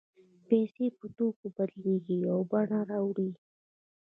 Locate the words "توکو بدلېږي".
1.17-2.19